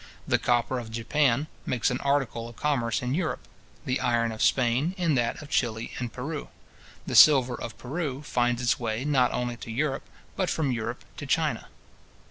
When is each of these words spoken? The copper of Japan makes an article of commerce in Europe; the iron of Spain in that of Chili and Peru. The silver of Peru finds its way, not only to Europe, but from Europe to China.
The 0.27 0.39
copper 0.39 0.79
of 0.79 0.89
Japan 0.89 1.45
makes 1.63 1.91
an 1.91 1.99
article 1.99 2.49
of 2.49 2.55
commerce 2.55 3.03
in 3.03 3.13
Europe; 3.13 3.47
the 3.85 3.99
iron 3.99 4.31
of 4.31 4.41
Spain 4.41 4.95
in 4.97 5.13
that 5.13 5.39
of 5.43 5.51
Chili 5.51 5.91
and 5.99 6.11
Peru. 6.11 6.49
The 7.05 7.13
silver 7.13 7.53
of 7.53 7.77
Peru 7.77 8.23
finds 8.23 8.63
its 8.63 8.79
way, 8.79 9.05
not 9.05 9.31
only 9.31 9.57
to 9.57 9.69
Europe, 9.69 10.09
but 10.35 10.49
from 10.49 10.71
Europe 10.71 11.05
to 11.17 11.27
China. 11.27 11.67